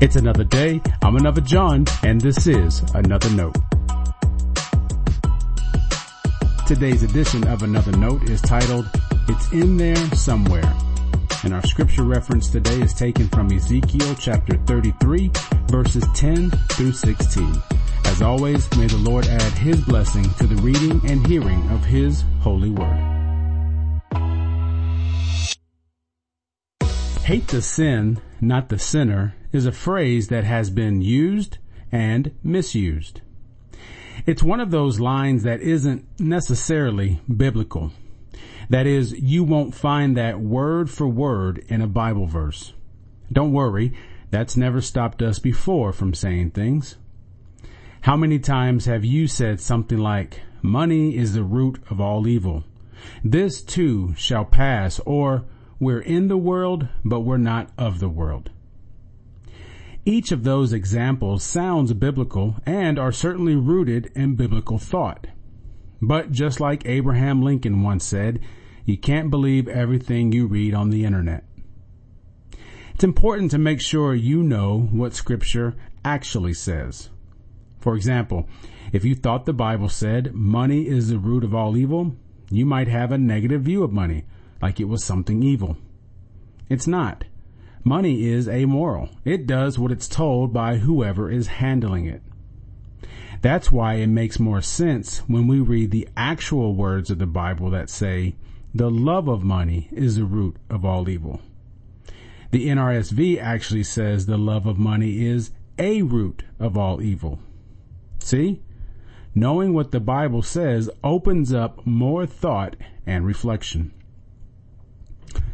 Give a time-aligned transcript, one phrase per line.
[0.00, 0.80] It's another day.
[1.02, 3.56] I'm another John, and this is another note.
[6.66, 8.88] Today's edition of another note is titled,
[9.28, 10.72] It's in there somewhere.
[11.44, 15.30] And our scripture reference today is taken from Ezekiel chapter 33
[15.68, 17.62] verses 10 through 16.
[18.04, 22.24] As always, may the Lord add his blessing to the reading and hearing of his
[22.40, 23.17] holy word.
[27.28, 31.58] Hate the sin, not the sinner is a phrase that has been used
[31.92, 33.20] and misused.
[34.24, 37.92] It's one of those lines that isn't necessarily biblical.
[38.70, 42.72] That is, you won't find that word for word in a Bible verse.
[43.30, 43.92] Don't worry,
[44.30, 46.96] that's never stopped us before from saying things.
[48.00, 52.64] How many times have you said something like, money is the root of all evil.
[53.22, 55.44] This too shall pass, or
[55.80, 58.50] we're in the world, but we're not of the world.
[60.04, 65.26] Each of those examples sounds biblical and are certainly rooted in biblical thought.
[66.00, 68.40] But just like Abraham Lincoln once said,
[68.84, 71.44] you can't believe everything you read on the internet.
[72.94, 77.10] It's important to make sure you know what scripture actually says.
[77.78, 78.48] For example,
[78.92, 82.16] if you thought the Bible said money is the root of all evil,
[82.50, 84.24] you might have a negative view of money,
[84.60, 85.76] like it was something evil.
[86.68, 87.24] It's not.
[87.84, 89.08] Money is amoral.
[89.24, 92.22] It does what it's told by whoever is handling it.
[93.40, 97.70] That's why it makes more sense when we read the actual words of the Bible
[97.70, 98.34] that say,
[98.74, 101.40] the love of money is the root of all evil.
[102.50, 107.38] The NRSV actually says the love of money is a root of all evil.
[108.18, 108.62] See?
[109.34, 113.92] Knowing what the Bible says opens up more thought and reflection.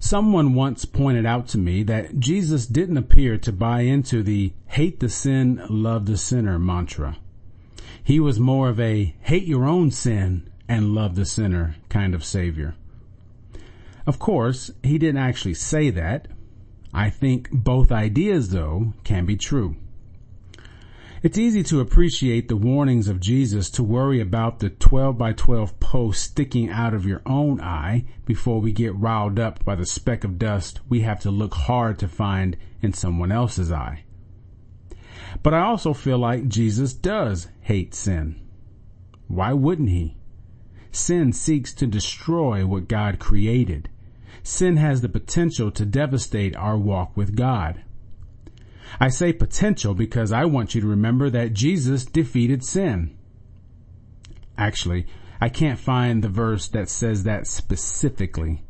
[0.00, 5.00] Someone once pointed out to me that Jesus didn't appear to buy into the hate
[5.00, 7.18] the sin, love the sinner mantra.
[8.02, 12.24] He was more of a hate your own sin and love the sinner kind of
[12.24, 12.74] savior.
[14.06, 16.28] Of course, he didn't actually say that.
[16.94, 19.76] I think both ideas though can be true.
[21.20, 25.80] It's easy to appreciate the warnings of Jesus to worry about the 12 by 12
[25.80, 30.22] post sticking out of your own eye before we get riled up by the speck
[30.22, 34.04] of dust we have to look hard to find in someone else's eye.
[35.42, 38.40] But I also feel like Jesus does hate sin.
[39.26, 40.16] Why wouldn't he?
[40.92, 43.88] Sin seeks to destroy what God created.
[44.44, 47.82] Sin has the potential to devastate our walk with God.
[49.00, 53.16] I say potential because I want you to remember that Jesus defeated sin.
[54.56, 55.06] Actually,
[55.40, 58.62] I can't find the verse that says that specifically.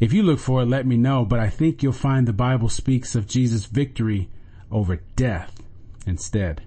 [0.00, 2.68] If you look for it, let me know, but I think you'll find the Bible
[2.68, 4.28] speaks of Jesus' victory
[4.70, 5.62] over death
[6.06, 6.62] instead.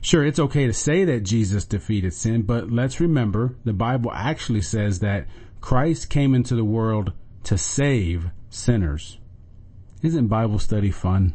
[0.00, 4.60] Sure, it's okay to say that Jesus defeated sin, but let's remember the Bible actually
[4.60, 5.26] says that
[5.60, 7.12] Christ came into the world
[7.44, 9.18] to save sinners.
[10.02, 11.34] Isn't Bible study fun?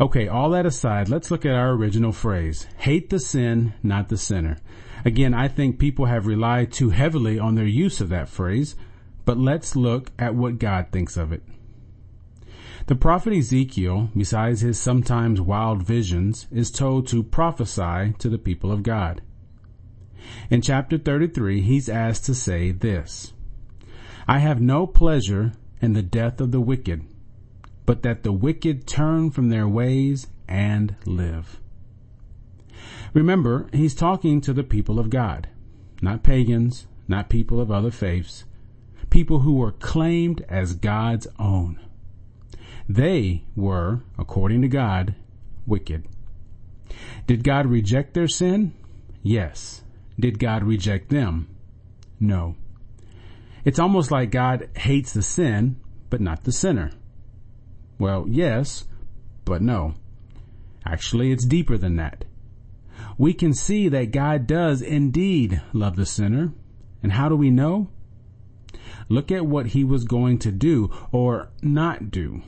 [0.00, 2.66] Okay, all that aside, let's look at our original phrase.
[2.78, 4.56] Hate the sin, not the sinner.
[5.04, 8.74] Again, I think people have relied too heavily on their use of that phrase,
[9.24, 11.42] but let's look at what God thinks of it.
[12.86, 18.72] The prophet Ezekiel, besides his sometimes wild visions, is told to prophesy to the people
[18.72, 19.20] of God.
[20.50, 23.32] In chapter 33, he's asked to say this,
[24.26, 27.04] I have no pleasure in the death of the wicked,
[27.84, 31.60] but that the wicked turn from their ways and live.
[33.14, 35.48] Remember, he's talking to the people of God,
[36.02, 38.44] not pagans, not people of other faiths,
[39.10, 41.80] people who were claimed as God's own.
[42.88, 45.14] They were, according to God,
[45.66, 46.06] wicked.
[47.26, 48.72] Did God reject their sin?
[49.22, 49.82] Yes.
[50.18, 51.48] Did God reject them?
[52.20, 52.56] No.
[53.66, 56.92] It's almost like God hates the sin, but not the sinner.
[57.98, 58.84] Well, yes,
[59.44, 59.94] but no.
[60.86, 62.24] Actually, it's deeper than that.
[63.18, 66.52] We can see that God does indeed love the sinner.
[67.02, 67.88] And how do we know?
[69.08, 72.42] Look at what he was going to do or not do.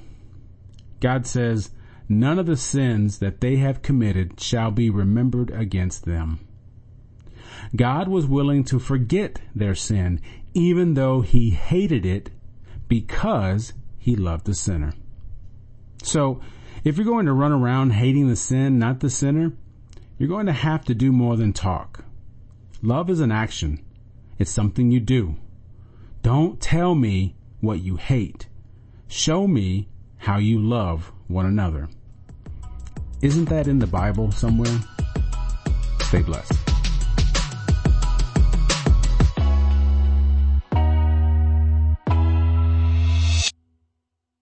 [1.01, 1.71] God says,
[2.09, 6.47] none of the sins that they have committed shall be remembered against them.
[7.75, 10.21] God was willing to forget their sin,
[10.55, 12.31] even though he hated it
[12.89, 14.93] because he loved the sinner.
[16.03, 16.41] So,
[16.85, 19.53] if you're going to run around hating the sin, not the sinner,
[20.17, 22.05] you're going to have to do more than talk.
[22.83, 23.85] Love is an action.
[24.39, 25.37] It's something you do.
[26.23, 28.47] Don't tell me what you hate.
[29.09, 29.89] Show me
[30.19, 31.89] how you love one another.
[33.21, 34.79] Isn't that in the Bible somewhere?
[36.01, 36.68] Stay blessed.